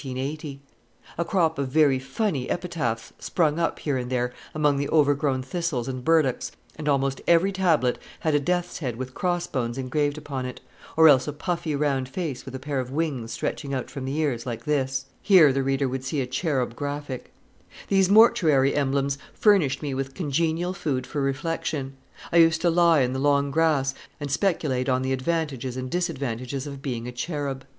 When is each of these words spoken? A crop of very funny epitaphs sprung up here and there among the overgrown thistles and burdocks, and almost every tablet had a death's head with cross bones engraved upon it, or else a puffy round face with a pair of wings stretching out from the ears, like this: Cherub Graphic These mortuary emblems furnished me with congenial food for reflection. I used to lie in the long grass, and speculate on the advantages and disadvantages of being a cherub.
A 0.03 0.59
crop 1.23 1.59
of 1.59 1.67
very 1.67 1.99
funny 1.99 2.49
epitaphs 2.49 3.13
sprung 3.19 3.59
up 3.59 3.77
here 3.77 3.97
and 3.97 4.09
there 4.11 4.33
among 4.55 4.77
the 4.77 4.89
overgrown 4.89 5.43
thistles 5.43 5.87
and 5.87 6.03
burdocks, 6.03 6.51
and 6.75 6.89
almost 6.89 7.21
every 7.27 7.51
tablet 7.51 7.99
had 8.21 8.33
a 8.33 8.39
death's 8.39 8.79
head 8.79 8.95
with 8.95 9.13
cross 9.13 9.45
bones 9.45 9.77
engraved 9.77 10.17
upon 10.17 10.47
it, 10.47 10.59
or 10.97 11.07
else 11.07 11.27
a 11.27 11.31
puffy 11.33 11.75
round 11.75 12.09
face 12.09 12.45
with 12.45 12.55
a 12.55 12.59
pair 12.59 12.79
of 12.79 12.89
wings 12.89 13.31
stretching 13.33 13.75
out 13.75 13.91
from 13.91 14.05
the 14.05 14.17
ears, 14.17 14.43
like 14.43 14.65
this: 14.65 15.05
Cherub 15.21 16.75
Graphic 16.75 17.31
These 17.87 18.09
mortuary 18.09 18.73
emblems 18.73 19.19
furnished 19.35 19.83
me 19.83 19.93
with 19.93 20.15
congenial 20.15 20.73
food 20.73 21.05
for 21.05 21.21
reflection. 21.21 21.93
I 22.33 22.37
used 22.37 22.61
to 22.61 22.71
lie 22.71 23.01
in 23.01 23.13
the 23.13 23.19
long 23.19 23.51
grass, 23.51 23.93
and 24.19 24.31
speculate 24.31 24.89
on 24.89 25.03
the 25.03 25.13
advantages 25.13 25.77
and 25.77 25.91
disadvantages 25.91 26.65
of 26.65 26.81
being 26.81 27.07
a 27.07 27.11
cherub. 27.11 27.65